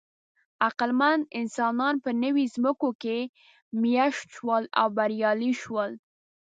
[0.67, 3.17] عقلمن انسانان په نوې ځمکو کې
[3.81, 5.91] مېشت شول او بریالي شول.